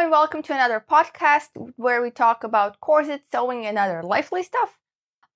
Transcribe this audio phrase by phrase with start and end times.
[0.00, 4.78] and welcome to another podcast where we talk about corset sewing and other lively stuff.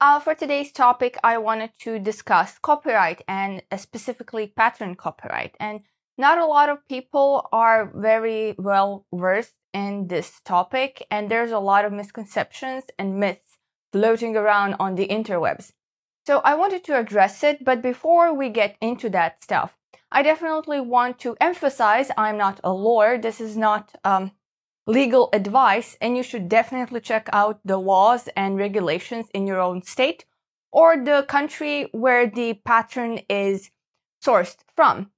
[0.00, 5.54] Uh, for today's topic, I wanted to discuss copyright and uh, specifically pattern copyright.
[5.60, 5.80] And
[6.16, 11.58] not a lot of people are very well versed in this topic, and there's a
[11.58, 13.58] lot of misconceptions and myths
[13.92, 15.72] floating around on the interwebs.
[16.26, 19.76] So I wanted to address it, but before we get into that stuff,
[20.10, 23.18] I definitely want to emphasize I'm not a lawyer.
[23.18, 24.32] This is not um,
[24.86, 29.82] legal advice, and you should definitely check out the laws and regulations in your own
[29.82, 30.24] state
[30.72, 33.70] or the country where the pattern is
[34.22, 35.10] sourced from.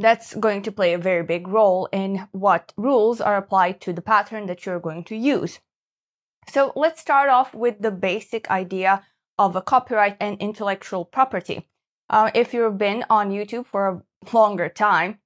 [0.00, 4.02] That's going to play a very big role in what rules are applied to the
[4.02, 5.60] pattern that you're going to use.
[6.48, 9.04] So let's start off with the basic idea
[9.38, 11.68] of a copyright and intellectual property.
[12.10, 15.18] Uh, if you've been on YouTube for a longer time,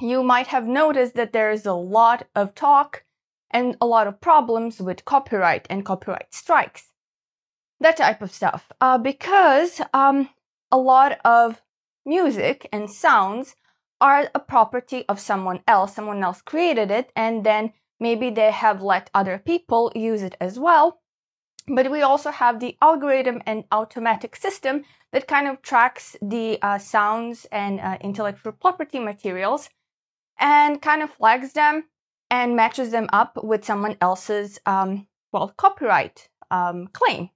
[0.00, 3.04] you might have noticed that there is a lot of talk
[3.50, 6.92] and a lot of problems with copyright and copyright strikes.
[7.80, 8.70] That type of stuff.
[8.80, 10.28] Uh, because um,
[10.70, 11.62] a lot of
[12.04, 13.54] music and sounds
[14.00, 15.94] are a property of someone else.
[15.94, 20.58] Someone else created it, and then maybe they have let other people use it as
[20.58, 21.00] well.
[21.66, 26.78] But we also have the algorithm and automatic system that kind of tracks the uh,
[26.78, 29.68] sounds and uh, intellectual property materials
[30.38, 31.84] and kind of flags them
[32.30, 37.30] and matches them up with someone else's, um, well, copyright um, claim.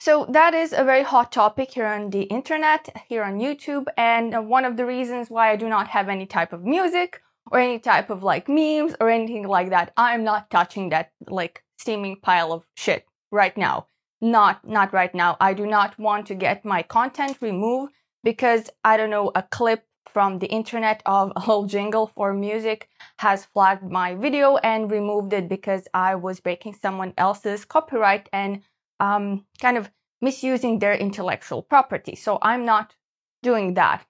[0.00, 4.48] So that is a very hot topic here on the internet, here on YouTube, and
[4.48, 7.78] one of the reasons why I do not have any type of music or any
[7.78, 9.92] type of like memes or anything like that.
[9.98, 13.88] I'm not touching that like steaming pile of shit right now.
[14.22, 15.36] Not not right now.
[15.38, 17.92] I do not want to get my content removed
[18.24, 22.88] because I don't know a clip from the internet of a whole jingle for music
[23.18, 28.62] has flagged my video and removed it because I was breaking someone else's copyright and
[28.98, 32.14] um, kind of misusing their intellectual property.
[32.14, 32.94] So I'm not
[33.42, 34.04] doing that.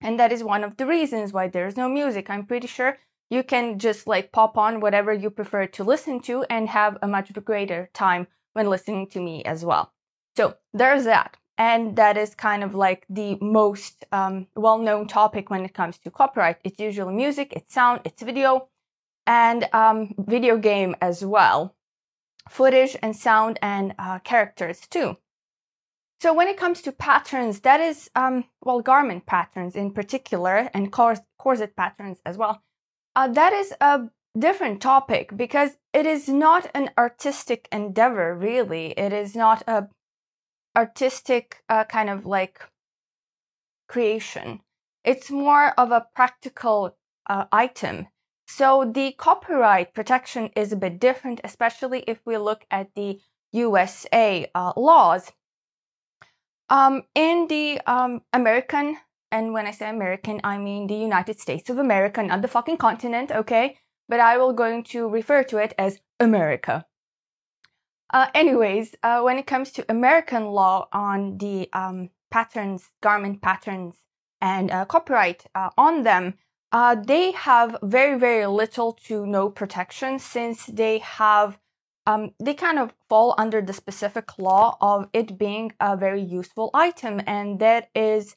[0.00, 2.28] And that is one of the reasons why there's no music.
[2.28, 2.98] I'm pretty sure
[3.30, 7.08] you can just like pop on whatever you prefer to listen to and have a
[7.08, 9.92] much greater time when listening to me as well.
[10.36, 11.36] So there's that.
[11.56, 15.98] And that is kind of like the most um, well known topic when it comes
[15.98, 16.58] to copyright.
[16.64, 18.68] It's usually music, it's sound, it's video,
[19.26, 21.76] and um, video game as well.
[22.48, 25.16] Footage and sound and uh, characters too.
[26.20, 30.90] So when it comes to patterns, that is, um, well, garment patterns in particular, and
[30.90, 32.62] corset patterns as well.
[33.14, 38.92] Uh, that is a different topic because it is not an artistic endeavor, really.
[38.98, 39.88] It is not a
[40.76, 42.60] artistic uh, kind of like
[43.88, 44.60] creation.
[45.04, 46.96] It's more of a practical
[47.28, 48.08] uh, item.
[48.46, 53.20] So the copyright protection is a bit different, especially if we look at the
[53.52, 55.32] USA uh, laws.
[56.70, 58.98] Um, in the um, American,
[59.30, 62.78] and when I say American, I mean the United States of America, not the fucking
[62.78, 63.76] continent, okay?
[64.08, 66.86] But I will going to refer to it as America.
[68.12, 73.96] Uh, anyways, uh, when it comes to American law on the um, patterns, garment patterns,
[74.40, 76.34] and uh, copyright uh, on them,
[76.72, 81.58] uh, they have very, very little to no protection since they have,
[82.06, 86.70] um, they kind of fall under the specific law of it being a very useful
[86.74, 88.36] item, and that is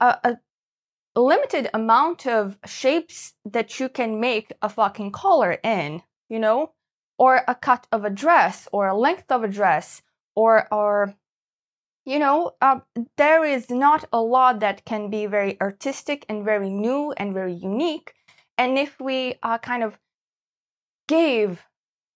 [0.00, 6.38] a, a limited amount of shapes that you can make a fucking collar in, you
[6.38, 6.72] know?
[7.18, 10.02] Or a cut of a dress or a length of a dress
[10.34, 11.14] or or
[12.04, 12.80] you know uh,
[13.16, 17.54] there is not a lot that can be very artistic and very new and very
[17.54, 18.14] unique.
[18.56, 19.98] And if we uh, kind of
[21.08, 21.64] gave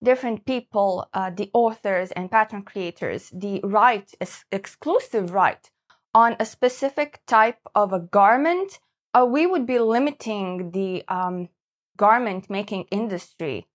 [0.03, 4.12] different people uh, the authors and pattern creators the right
[4.53, 5.70] exclusive right
[6.15, 8.78] on a specific type of a garment
[9.15, 11.48] uh, we would be limiting the um,
[11.97, 13.66] garment making industry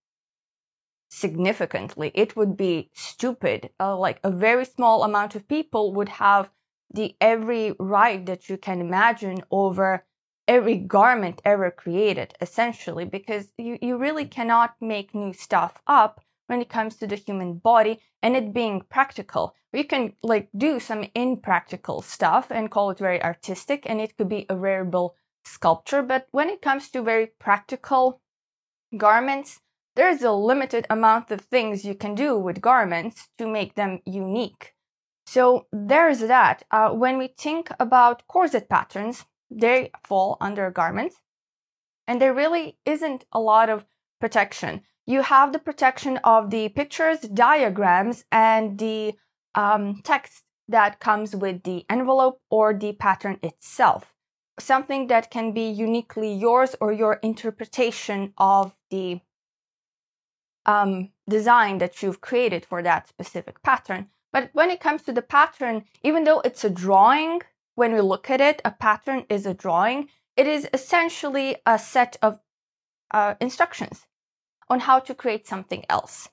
[1.13, 2.11] significantly.
[2.15, 3.69] It would be stupid.
[3.79, 6.49] Uh, like a very small amount of people would have
[6.93, 10.05] the every right that you can imagine over
[10.47, 16.61] every garment ever created, essentially, because you, you really cannot make new stuff up when
[16.61, 19.55] it comes to the human body and it being practical.
[19.71, 24.29] We can like do some impractical stuff and call it very artistic and it could
[24.29, 25.15] be a wearable
[25.45, 28.21] sculpture, but when it comes to very practical
[28.97, 29.59] garments,
[29.95, 34.73] there's a limited amount of things you can do with garments to make them unique.
[35.25, 36.63] So there's that.
[36.72, 41.17] Uh, when we think about corset patterns, they fall under garments.
[42.07, 43.85] And there really isn't a lot of
[44.19, 44.81] protection.
[45.05, 49.13] You have the protection of the pictures, diagrams, and the
[49.55, 54.13] um, text that comes with the envelope or the pattern itself.
[54.59, 59.19] Something that can be uniquely yours or your interpretation of the
[60.65, 64.09] um, design that you've created for that specific pattern.
[64.31, 67.41] But when it comes to the pattern, even though it's a drawing,
[67.75, 70.09] when we look at it, a pattern is a drawing.
[70.35, 72.39] It is essentially a set of
[73.11, 74.07] uh, instructions
[74.69, 76.29] on how to create something else.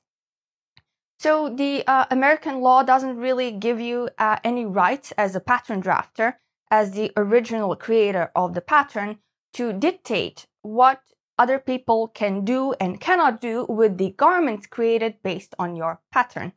[1.18, 5.82] So the uh, American law doesn't really give you uh, any rights as a pattern
[5.82, 6.36] drafter,
[6.70, 9.18] as the original creator of the pattern,
[9.52, 11.02] to dictate what
[11.40, 16.52] other people can do and cannot do with the garments created based on your pattern.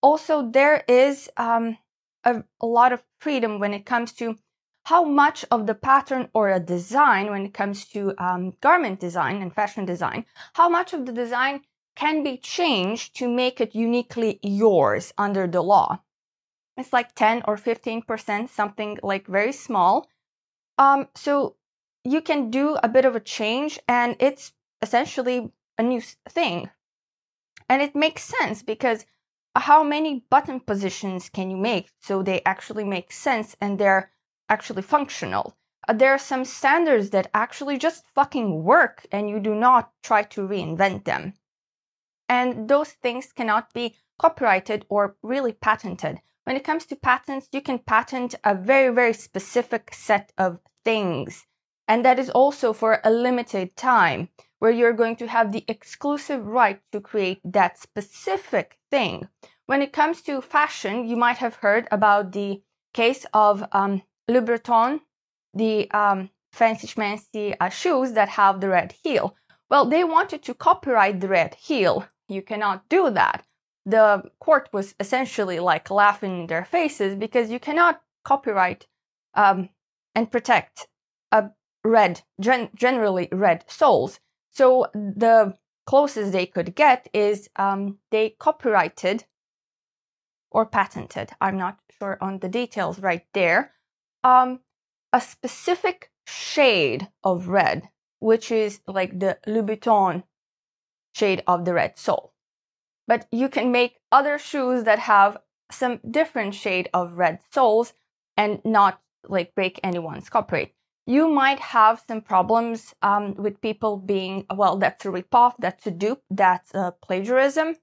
[0.00, 1.76] Also, there is um,
[2.22, 4.36] a, a lot of freedom when it comes to
[4.84, 9.42] how much of the pattern or a design, when it comes to um, garment design
[9.42, 10.24] and fashion design,
[10.54, 11.60] how much of the design
[11.96, 15.98] can be changed to make it uniquely yours under the law.
[16.76, 20.08] It's like 10 or 15%, something like very small.
[20.78, 21.56] Um, so
[22.08, 26.70] you can do a bit of a change and it's essentially a new thing.
[27.68, 29.04] And it makes sense because
[29.54, 34.10] how many button positions can you make so they actually make sense and they're
[34.48, 35.54] actually functional?
[35.86, 40.22] Uh, there are some standards that actually just fucking work and you do not try
[40.22, 41.34] to reinvent them.
[42.26, 46.20] And those things cannot be copyrighted or really patented.
[46.44, 51.46] When it comes to patents, you can patent a very, very specific set of things.
[51.88, 56.46] And that is also for a limited time, where you're going to have the exclusive
[56.46, 59.26] right to create that specific thing.
[59.66, 62.62] When it comes to fashion, you might have heard about the
[62.92, 65.00] case of um, Louboutin,
[65.54, 69.34] the um, fancy schmancy uh, shoes that have the red heel.
[69.70, 72.06] Well, they wanted to copyright the red heel.
[72.28, 73.44] You cannot do that.
[73.86, 78.86] The court was essentially like laughing in their faces because you cannot copyright
[79.34, 79.70] um,
[80.14, 80.88] and protect
[81.32, 81.50] a
[81.84, 84.20] red, gen- generally red soles.
[84.50, 89.24] So the closest they could get is um, they copyrighted
[90.50, 91.30] or patented.
[91.40, 93.72] I'm not sure on the details right there.
[94.24, 94.60] Um,
[95.12, 97.88] a specific shade of red,
[98.18, 100.24] which is like the Louboutin
[101.14, 102.32] shade of the red sole.
[103.06, 105.38] But you can make other shoes that have
[105.70, 107.94] some different shade of red soles
[108.36, 110.74] and not like break anyone's copyright.
[111.08, 115.90] You might have some problems um, with people being, well, that's a ripoff, that's a
[115.90, 117.76] dupe, that's a plagiarism.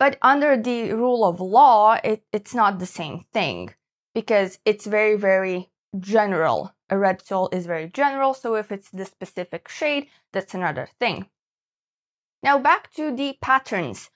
[0.00, 3.72] But under the rule of law, it, it's not the same thing
[4.16, 5.70] because it's very, very
[6.00, 6.74] general.
[6.90, 11.26] A red sole is very general, so if it's the specific shade, that's another thing.
[12.42, 14.10] Now back to the patterns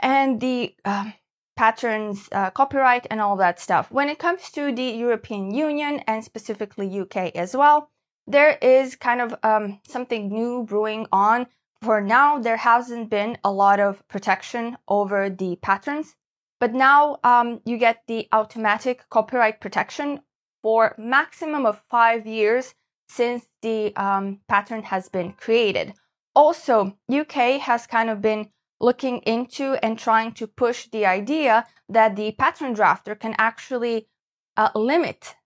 [0.00, 1.12] and the uh,
[1.56, 3.90] patterns, uh, copyright, and all that stuff.
[3.90, 7.90] When it comes to the European Union and specifically UK as well,
[8.26, 11.46] there is kind of um, something new brewing on.
[11.82, 16.16] For now, there hasn't been a lot of protection over the patterns,
[16.58, 20.20] but now um, you get the automatic copyright protection
[20.62, 22.74] for maximum of five years
[23.08, 25.92] since the um, pattern has been created.
[26.34, 28.48] Also, UK has kind of been
[28.80, 34.08] looking into and trying to push the idea that the pattern drafter can actually
[34.56, 35.36] uh, limit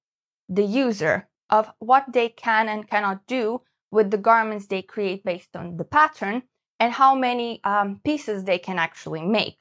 [0.48, 3.60] the user of what they can and cannot do
[3.90, 6.42] with the garments they create based on the pattern
[6.80, 9.56] and how many um, pieces they can actually make.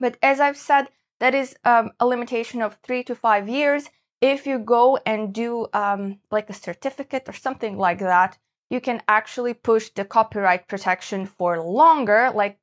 [0.00, 0.88] But as I've said,
[1.20, 3.88] that is um, a limitation of three to five years.
[4.20, 8.38] If you go and do um, like a certificate or something like that,
[8.70, 12.58] you can actually push the copyright protection for longer, like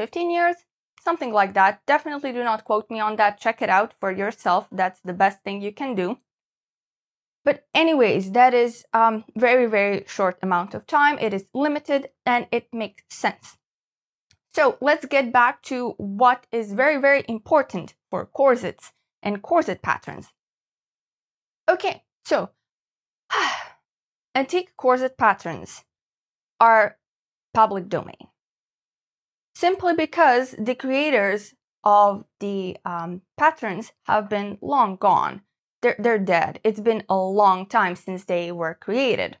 [0.00, 0.56] 15 years,
[1.04, 1.82] something like that.
[1.86, 3.38] Definitely do not quote me on that.
[3.38, 4.66] Check it out for yourself.
[4.72, 6.16] That's the best thing you can do.
[7.44, 11.18] But anyways, that is um, very, very short amount of time.
[11.18, 13.58] It is limited and it makes sense.
[14.54, 18.92] So let's get back to what is very, very important for corsets
[19.22, 20.28] and corset patterns.
[21.68, 22.48] Okay, so
[24.34, 25.84] antique corset patterns
[26.58, 26.96] are
[27.52, 28.30] public domain
[29.60, 35.42] simply because the creators of the um, patterns have been long gone.
[35.82, 36.60] They're, they're dead.
[36.64, 39.36] It's been a long time since they were created.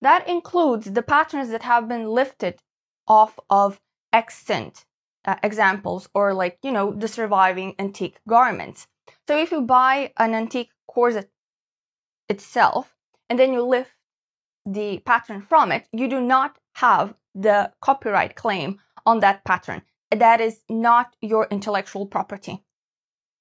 [0.00, 2.54] That includes the patterns that have been lifted
[3.06, 3.80] off of
[4.12, 4.86] extant
[5.26, 8.86] uh, examples or, like, you know, the surviving antique garments.
[9.28, 11.30] So if you buy an antique corset
[12.28, 12.94] itself
[13.28, 13.92] and then you lift
[14.64, 19.82] the pattern from it, you do not have the copyright claim on that pattern.
[20.10, 22.62] That is not your intellectual property.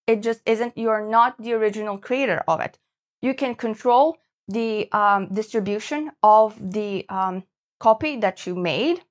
[0.08, 2.78] It just isn't, you're not the original creator of it.
[3.22, 7.44] You can control the um, distribution of the um,
[7.80, 9.04] copy that you made,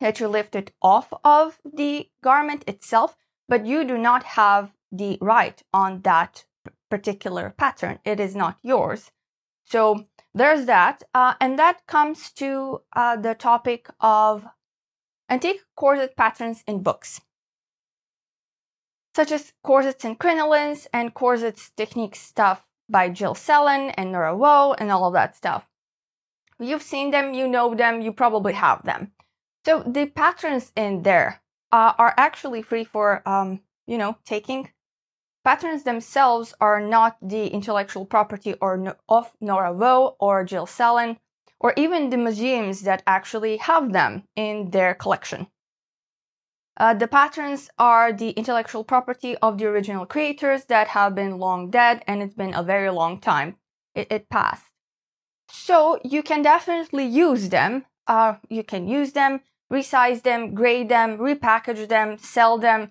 [0.00, 3.16] that you lifted off of the garment itself,
[3.48, 6.44] but you do not have the right on that
[6.90, 7.98] particular pattern.
[8.04, 9.10] It is not yours.
[9.64, 11.02] So there's that.
[11.14, 14.46] Uh, and that comes to uh, the topic of
[15.28, 17.20] antique corset patterns in books,
[19.14, 24.74] such as corsets and crinolines and corsets technique stuff by Jill Salen and Norah Waugh
[24.78, 25.66] and all of that stuff.
[26.58, 29.12] You've seen them, you know them, you probably have them.
[29.64, 31.42] So the patterns in there
[31.72, 34.70] uh, are actually free for, um, you know, taking.
[35.44, 41.18] Patterns themselves are not the intellectual property or of Norah Waugh or Jill Salen,
[41.60, 45.46] or even the museums that actually have them in their collection.
[46.78, 51.70] Uh, the patterns are the intellectual property of the original creators that have been long
[51.70, 53.56] dead and it's been a very long time.
[53.94, 54.66] It, it passed.
[55.48, 57.86] So you can definitely use them.
[58.06, 59.40] Uh, you can use them,
[59.72, 62.90] resize them, grade them, repackage them, sell them.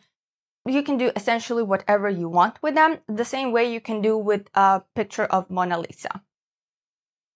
[0.65, 4.17] You can do essentially whatever you want with them, the same way you can do
[4.17, 6.23] with a picture of Mona Lisa.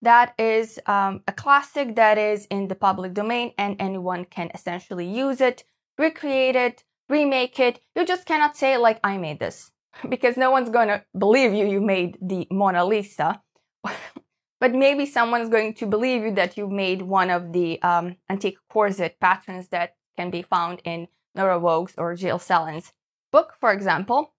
[0.01, 5.05] That is um, a classic that is in the public domain and anyone can essentially
[5.05, 5.63] use it
[5.99, 7.81] recreate it, remake it.
[7.95, 9.69] You just cannot say like, I made this
[10.09, 13.41] because no one's going to believe you, you made the Mona Lisa.
[14.59, 18.57] but maybe someone's going to believe you that you made one of the um, antique
[18.71, 22.93] corset patterns that can be found in Norah Waugh's or Jill Salen's
[23.31, 24.33] book, for example.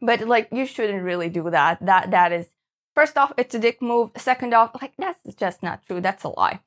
[0.00, 1.84] But like, you shouldn't really do that.
[1.84, 2.46] That that is
[2.98, 4.10] first off, it's a dick move.
[4.16, 6.00] Second off, like that's just not true.
[6.00, 6.58] That's a lie.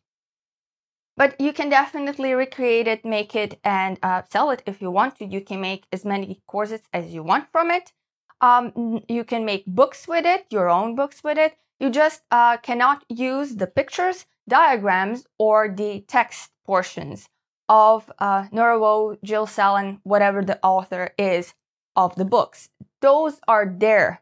[1.18, 5.18] But you can definitely recreate it, make it, and uh, sell it if you want
[5.18, 5.26] to.
[5.26, 7.92] You can make as many corsets as you want from it.
[8.40, 8.64] Um,
[9.10, 11.58] you can make books with it, your own books with it.
[11.82, 17.28] You just uh, cannot use the pictures, diagrams, or the text portions
[17.68, 21.54] of uh, Norah Waugh, Jill Salen, whatever the author is
[21.98, 22.70] of the books.
[23.02, 24.22] Those are their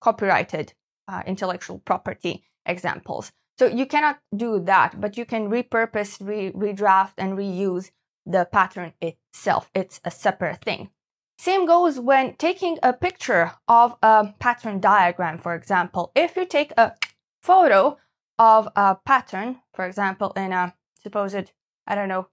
[0.00, 0.74] copyrighted
[1.10, 3.32] uh, intellectual property examples.
[3.58, 7.90] So you cannot do that, but you can repurpose, re- redraft, and reuse
[8.24, 9.70] the pattern itself.
[9.74, 10.90] It's a separate thing.
[11.38, 16.12] Same goes when taking a picture of a pattern diagram, for example.
[16.14, 16.94] If you take a
[17.42, 17.98] photo
[18.38, 21.52] of a pattern, for example, in a supposed,
[21.86, 22.28] I don't know,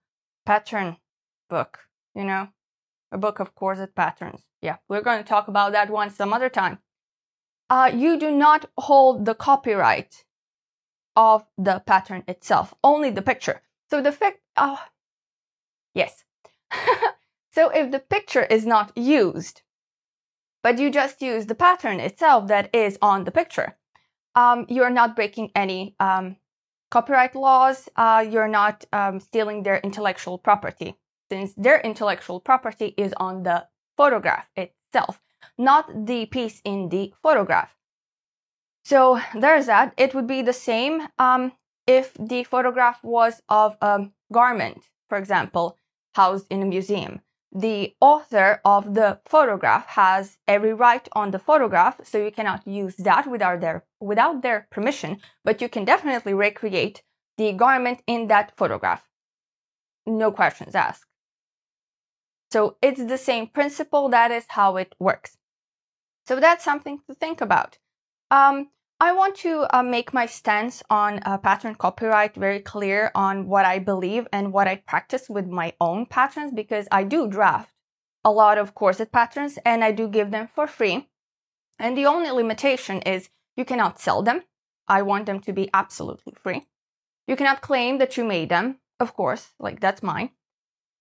[0.45, 0.97] pattern
[1.49, 1.79] book,
[2.15, 2.49] you know,
[3.11, 4.41] a book of corset patterns.
[4.61, 6.79] Yeah, we're going to talk about that one some other time.
[7.69, 10.23] Uh, you do not hold the copyright
[11.15, 13.61] of the pattern itself, only the picture.
[13.89, 14.79] So the fact, oh,
[15.93, 16.23] yes.
[17.51, 19.61] so if the picture is not used,
[20.63, 23.77] but you just use the pattern itself that is on the picture,
[24.35, 26.37] um, you're not breaking any um,
[26.91, 27.89] copyright laws.
[27.95, 30.95] Uh, you're not um, stealing their intellectual property,
[31.29, 33.65] since their intellectual property is on the
[33.97, 35.19] photograph itself,
[35.57, 37.75] not the piece in the photograph.
[38.83, 39.93] So there's that.
[39.97, 41.51] It would be the same um,
[41.85, 45.77] if the photograph was of a garment, for example,
[46.15, 47.21] housed in a museum.
[47.51, 52.95] The author of the photograph has every right on the photograph, so you cannot use
[52.97, 57.03] that without their without their permission, but you can definitely recreate
[57.37, 59.07] the garment in that photograph.
[60.05, 61.05] No questions asked.
[62.51, 65.37] So it's the same principle, that is how it works.
[66.27, 67.77] So that's something to think about.
[68.31, 68.69] Um,
[68.99, 73.65] I want to uh, make my stance on uh, pattern copyright very clear on what
[73.65, 77.71] I believe and what I practice with my own patterns because I do draft
[78.25, 81.07] a lot of corset patterns and I do give them for free.
[81.79, 84.41] And the only limitation is you cannot sell them.
[84.87, 86.65] I want them to be absolutely free.
[87.27, 90.31] You cannot claim that you made them, of course, like that's mine.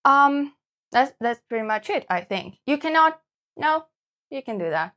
[0.05, 0.53] Um,
[0.93, 2.07] that's that's pretty much it.
[2.11, 3.21] I think you cannot.
[3.57, 3.87] No,
[4.31, 4.96] you can do that.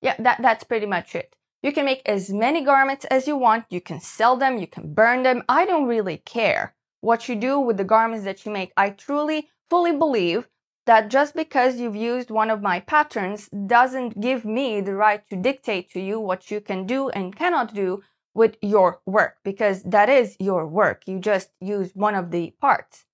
[0.00, 1.36] Yeah, that that's pretty much it.
[1.62, 3.66] You can make as many garments as you want.
[3.68, 4.58] You can sell them.
[4.58, 5.42] You can burn them.
[5.48, 8.72] I don't really care what you do with the garments that you make.
[8.76, 10.48] I truly, fully believe
[10.86, 15.36] that just because you've used one of my patterns doesn't give me the right to
[15.36, 18.02] dictate to you what you can do and cannot do
[18.34, 21.02] with your work because that is your work.
[21.06, 23.04] You just use one of the parts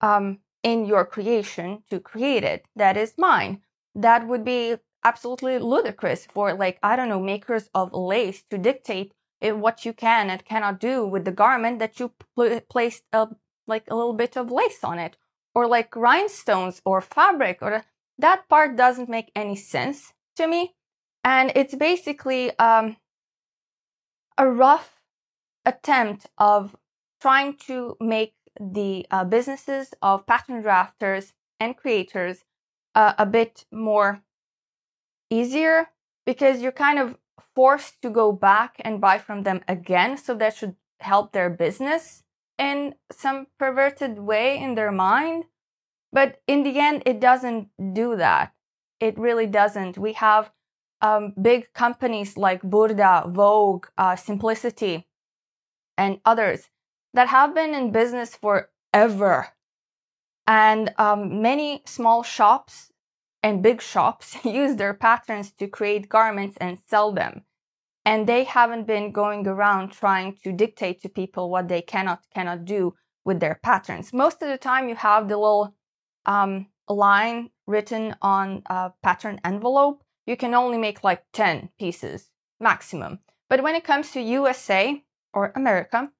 [0.00, 2.64] um, in your creation to create it.
[2.74, 3.60] That is mine.
[3.94, 4.76] That would be
[5.08, 10.30] absolutely ludicrous for like i don't know makers of lace to dictate what you can
[10.30, 13.28] and cannot do with the garment that you pl- placed a,
[13.66, 15.16] like a little bit of lace on it
[15.54, 17.84] or like rhinestones or fabric or
[18.18, 20.74] that part doesn't make any sense to me.
[21.24, 22.96] And it's basically um,
[24.36, 25.00] a rough
[25.64, 26.76] attempt of
[27.20, 32.44] trying to make the uh, businesses of pattern drafters and creators
[32.94, 34.22] uh, a bit more
[35.30, 35.88] easier
[36.26, 37.16] because you're kind of
[37.54, 40.16] forced to go back and buy from them again.
[40.16, 42.22] So that should help their business
[42.58, 45.44] in some perverted way in their mind.
[46.12, 48.52] But in the end, it doesn't do that.
[49.00, 49.98] It really doesn't.
[49.98, 50.50] We have
[51.00, 55.06] um, big companies like Burda, Vogue, uh, Simplicity,
[55.96, 56.68] and others
[57.14, 59.48] that have been in business forever.
[60.46, 62.90] And um, many small shops
[63.48, 67.42] and big shops use their patterns to create garments and sell them.
[68.04, 72.64] And they haven't been going around trying to dictate to people what they cannot cannot
[72.64, 74.12] do with their patterns.
[74.12, 75.74] Most of the time, you have the little
[76.26, 80.02] um, line written on a pattern envelope.
[80.26, 83.20] You can only make like 10 pieces maximum.
[83.50, 85.02] But when it comes to USA
[85.34, 86.10] or America,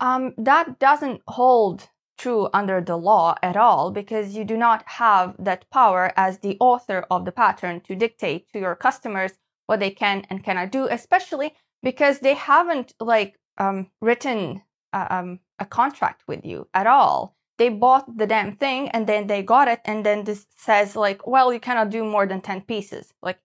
[0.00, 5.34] um, that doesn't hold true under the law at all because you do not have
[5.38, 9.32] that power as the author of the pattern to dictate to your customers
[9.66, 15.40] what they can and cannot do, especially because they haven't like um, written uh, um,
[15.58, 17.36] a contract with you at all.
[17.58, 21.26] They bought the damn thing and then they got it, and then this says like,
[21.26, 23.14] well, you cannot do more than ten pieces.
[23.22, 23.38] Like,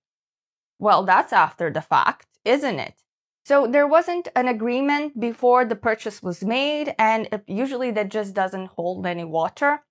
[0.80, 2.96] well, that's after the fact, isn't it?
[3.52, 8.68] So there wasn't an agreement before the purchase was made, and usually that just doesn't
[8.78, 9.84] hold any water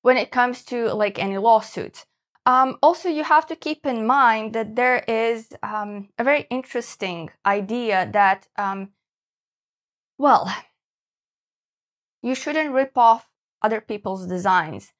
[0.00, 2.04] when it comes to like any lawsuits.
[2.44, 7.30] Um, also, you have to keep in mind that there is um, a very interesting
[7.46, 8.88] idea that, um,
[10.18, 10.52] well,
[12.22, 13.28] you shouldn't rip off
[13.62, 14.92] other people's designs.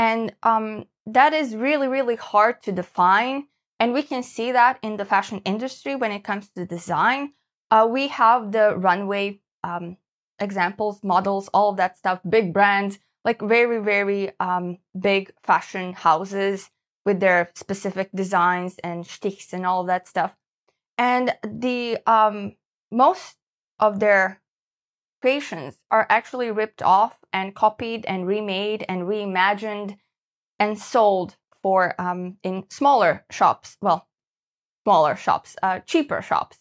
[0.00, 3.46] And um, that is really, really hard to define
[3.80, 7.32] and we can see that in the fashion industry when it comes to design.
[7.70, 9.96] Uh, we have the runway um,
[10.38, 16.70] examples, models, all of that stuff, big brands, like very, very um, big fashion houses
[17.04, 20.34] with their specific designs and shticks and all that stuff.
[20.96, 22.56] And the um,
[22.90, 23.36] most
[23.78, 24.40] of their
[25.20, 29.98] creations are actually ripped off and copied and remade and reimagined
[30.58, 34.06] and sold for um, in smaller shops, well,
[34.84, 36.58] smaller shops, uh, cheaper shops,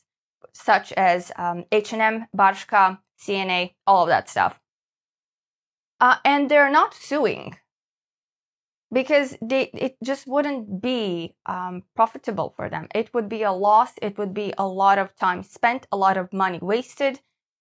[0.53, 4.59] such as um, H&M, Bershka, C&A, all of that stuff.
[5.99, 7.57] Uh, and they're not suing
[8.93, 12.87] because they, it just wouldn't be um, profitable for them.
[12.93, 13.91] It would be a loss.
[14.01, 17.19] It would be a lot of time spent, a lot of money wasted,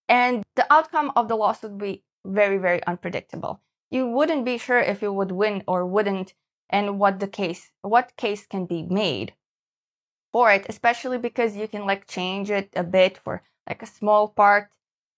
[0.09, 3.61] and the outcome of the loss would be very, very unpredictable.
[3.91, 6.35] You wouldn't be sure if you would win or wouldn't
[6.71, 9.35] and what the case what case can be made
[10.33, 14.29] for it especially because you can like change it a bit for like a small
[14.29, 14.71] part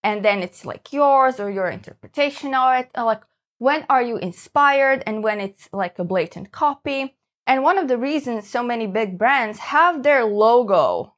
[0.02, 2.90] and then it's like yours or your interpretation of it.
[2.96, 3.22] Like
[3.58, 7.14] when are you inspired and when it's like a blatant copy.
[7.46, 11.14] And one of the reasons so many big brands have their logo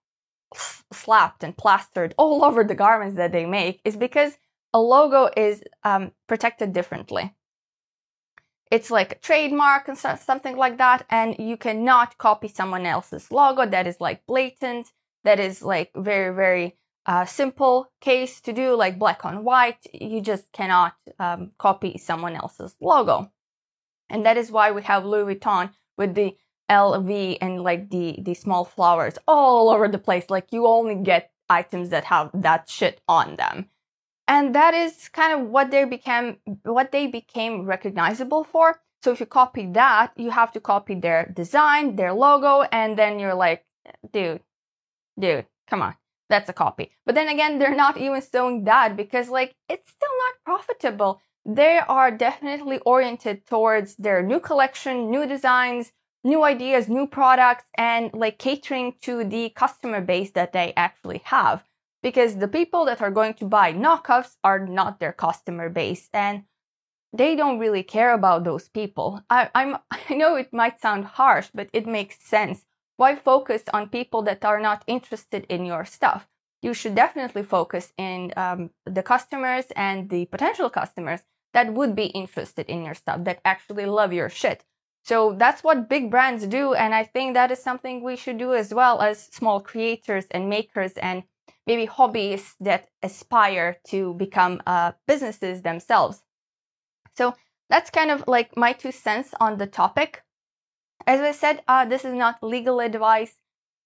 [0.93, 4.38] slapped and plastered all over the garments that they make is because
[4.73, 7.35] a logo is um, protected differently
[8.71, 13.67] it's like a trademark and something like that and you cannot copy someone else's logo.
[13.67, 14.93] That is like blatant.
[15.25, 19.85] That is like very very uh, simple case to do like black on white.
[19.93, 23.31] You just cannot um, copy someone else's logo.
[24.09, 26.37] And that is why we have louis vuitton with the
[26.71, 30.31] lv and like the the small flowers all over the place.
[30.31, 33.69] Like you only get items that have that shit on them
[34.31, 38.81] and that is kind of what they became what they became recognizable for.
[39.03, 43.19] So if you copy that you have to copy their design their logo and then
[43.19, 43.64] you're like
[44.12, 44.43] dude
[45.19, 45.95] dude come on
[46.29, 46.93] that's a copy.
[47.05, 51.21] But then again they're not even showing that because like it's still not profitable.
[51.45, 58.12] They are definitely oriented towards their new collection new designs new ideas new products and
[58.12, 61.64] like catering to the customer base that they actually have
[62.03, 66.45] because the people that are going to buy knockoffs are not their customer base and
[67.13, 69.23] they don't really care about those people.
[69.29, 72.65] I, I'm, I know it might sound harsh, but it makes sense.
[72.97, 76.29] Why focus on people that are not interested in your stuff?
[76.63, 81.21] You should definitely focus in um, the customers and the potential customers
[81.55, 84.65] that would be interested in your stuff, that actually love your shit.
[85.05, 86.75] So that's what big brands do.
[86.75, 90.51] And I think that is something we should do as well as small creators and
[90.51, 91.23] makers and
[91.67, 96.23] maybe hobbyists that aspire to become uh, businesses themselves.
[97.17, 97.35] So
[97.69, 100.23] that's kind of like my two cents on the topic.
[101.07, 103.37] As I said, uh, this is not legal advice.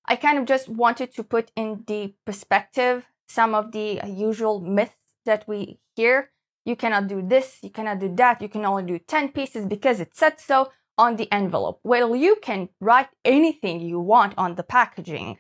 [0.07, 5.14] I kind of just wanted to put in the perspective some of the usual myths
[5.24, 6.31] that we hear.
[6.64, 10.00] You cannot do this, you cannot do that, you can only do 10 pieces because
[10.00, 11.81] it said so on the envelope.
[11.83, 15.38] Well, you can write anything you want on the packaging.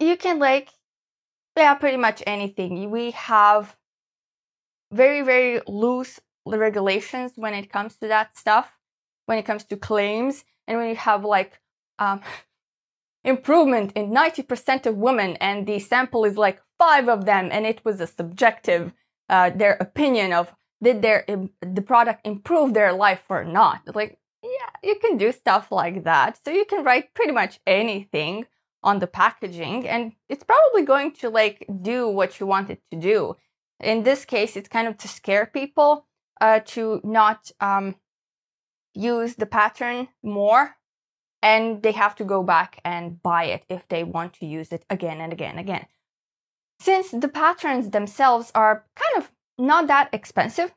[0.00, 0.70] You can like,
[1.56, 2.90] yeah, pretty much anything.
[2.90, 3.76] We have
[4.92, 8.72] very, very loose regulations when it comes to that stuff,
[9.26, 11.60] when it comes to claims, and when you have like
[11.98, 12.20] um,
[13.24, 17.84] improvement in 90% of women, and the sample is like five of them, and it
[17.84, 18.92] was a subjective,
[19.28, 21.24] uh, their opinion of did their
[21.60, 23.82] the product improve their life or not.
[23.94, 26.38] Like, yeah, you can do stuff like that.
[26.44, 28.46] So you can write pretty much anything
[28.82, 32.98] on the packaging, and it's probably going to like do what you want it to
[32.98, 33.36] do.
[33.80, 36.06] In this case, it's kind of to scare people
[36.40, 37.96] uh, to not um,
[38.94, 40.76] use the pattern more
[41.42, 44.84] and they have to go back and buy it if they want to use it
[44.90, 45.86] again and again and again.
[46.80, 50.72] Since the patterns themselves are kind of not that expensive,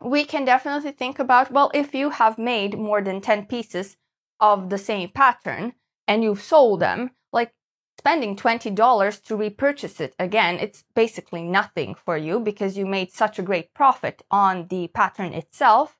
[0.00, 3.96] we can definitely think about well, if you have made more than 10 pieces
[4.40, 5.74] of the same pattern
[6.10, 7.52] and you've sold them, like
[7.96, 13.38] spending $20 to repurchase it again, it's basically nothing for you because you made such
[13.38, 15.96] a great profit on the pattern itself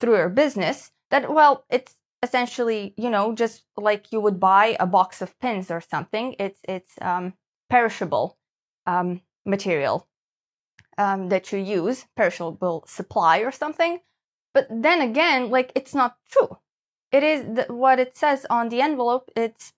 [0.00, 4.86] through your business that, well, it's essentially, you know, just like you would buy a
[4.88, 6.34] box of pins or something.
[6.40, 7.34] It's, it's, um,
[7.70, 8.36] perishable,
[8.86, 10.08] um, material,
[10.98, 14.00] um, that you use, perishable supply or something.
[14.52, 16.58] But then again, like, it's not true.
[17.10, 19.30] It is th- what it says on the envelope.
[19.36, 19.72] It's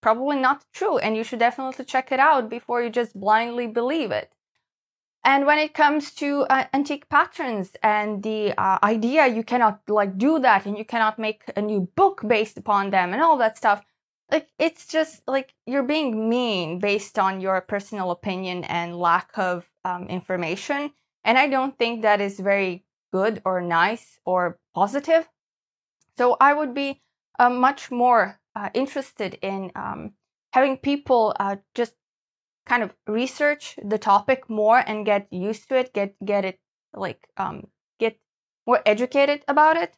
[0.00, 4.10] probably not true and you should definitely check it out before you just blindly believe
[4.10, 4.32] it.
[5.24, 10.16] And when it comes to uh, antique patterns and the uh, idea you cannot like
[10.16, 13.56] do that and you cannot make a new book based upon them and all that
[13.56, 13.82] stuff,
[14.30, 19.68] like it's just like you're being mean based on your personal opinion and lack of
[19.84, 20.92] um, information.
[21.24, 25.28] And I don't think that is very good or nice or positive.
[26.18, 27.02] So I would be
[27.38, 30.12] uh, much more uh, interested in um,
[30.52, 31.94] having people uh, just
[32.64, 36.58] kind of research the topic more and get used to it, get get it
[36.94, 37.68] like um,
[38.00, 38.18] get
[38.66, 39.96] more educated about it,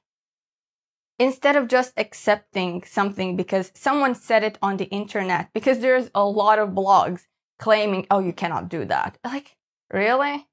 [1.19, 5.51] instead of just accepting something because someone said it on the internet.
[5.55, 7.23] Because there's a lot of blogs
[7.59, 9.57] claiming, "Oh, you cannot do that." Like,
[9.93, 10.49] really?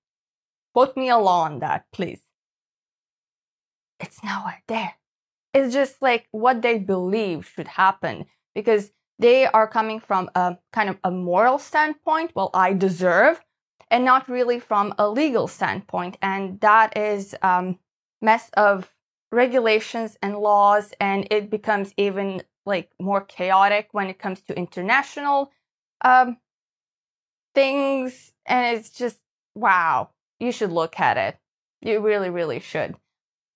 [0.73, 2.21] Put me a law on that, please.
[3.99, 4.95] It's nowhere there.
[5.55, 10.89] It's just like what they believe should happen because they are coming from a kind
[10.89, 12.31] of a moral standpoint.
[12.35, 13.41] Well, I deserve,
[13.89, 16.17] and not really from a legal standpoint.
[16.21, 17.79] And that is um,
[18.21, 18.93] mess of
[19.31, 25.53] regulations and laws, and it becomes even like more chaotic when it comes to international
[26.01, 26.37] um,
[27.53, 28.33] things.
[28.45, 29.19] And it's just
[29.55, 30.09] wow,
[30.41, 31.37] you should look at it.
[31.81, 32.95] You really, really should.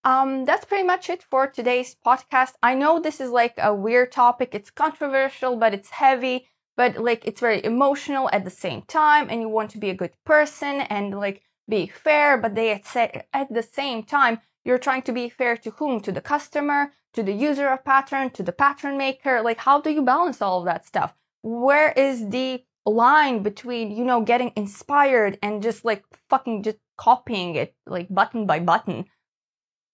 [0.03, 2.53] Um, that's pretty much it for today's podcast.
[2.63, 4.49] I know this is like a weird topic.
[4.53, 9.27] It's controversial, but it's heavy, but like it's very emotional at the same time.
[9.29, 13.53] And you want to be a good person and like be fair, but they at
[13.53, 15.99] the same time, you're trying to be fair to whom?
[16.01, 19.41] To the customer, to the user of pattern, to the pattern maker.
[19.41, 21.13] Like, how do you balance all of that stuff?
[21.41, 27.55] Where is the line between, you know, getting inspired and just like fucking just copying
[27.55, 29.05] it, like button by button?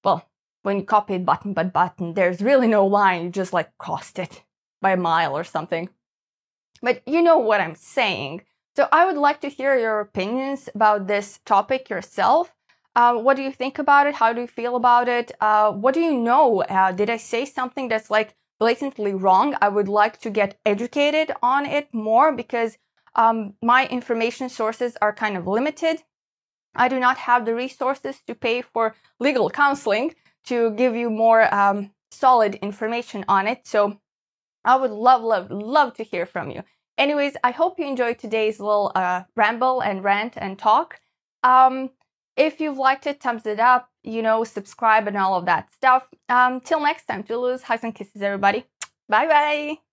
[0.06, 0.30] Well,
[0.62, 3.24] when you copy it button by button, there's really no line.
[3.26, 4.44] You just like crossed it
[4.82, 5.90] by a mile or something.
[6.82, 8.44] But you know what I'm saying.
[8.76, 12.54] So I would like to hear your opinions about this topic yourself.
[12.96, 14.16] Uh, what do you think about it?
[14.16, 15.32] How do you feel about it?
[15.42, 16.62] Uh, what do you know?
[16.62, 19.56] Uh, did I say something that's like blatantly wrong?
[19.62, 22.78] I would like to get educated on it more because
[23.16, 26.04] um, my information sources are kind of limited.
[26.76, 30.14] I do not have the resources to pay for legal counseling
[30.46, 33.66] to give you more um, solid information on it.
[33.66, 34.00] So
[34.64, 36.64] I would love, love, love to hear from you.
[36.98, 41.00] Anyways, I hope you enjoyed today's little uh, ramble and rant and talk.
[41.44, 41.92] Um,
[42.38, 46.08] if you've liked it, thumbs it up, you know, subscribe and all of that stuff.
[46.30, 48.66] Um, till next time, to lose hugs and kisses, everybody.
[49.08, 49.85] Bye bye.